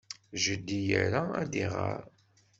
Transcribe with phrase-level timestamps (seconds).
[0.43, 2.01] Jeddi ira ad iɣer.